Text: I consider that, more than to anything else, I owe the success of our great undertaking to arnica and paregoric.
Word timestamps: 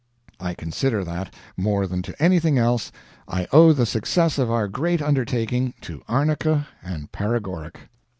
I 0.39 0.55
consider 0.55 1.03
that, 1.03 1.31
more 1.55 1.85
than 1.85 2.01
to 2.01 2.15
anything 2.19 2.57
else, 2.57 2.91
I 3.27 3.47
owe 3.53 3.71
the 3.71 3.85
success 3.85 4.39
of 4.39 4.49
our 4.49 4.67
great 4.67 4.99
undertaking 4.99 5.75
to 5.81 6.01
arnica 6.09 6.65
and 6.81 7.11
paregoric. 7.11 7.81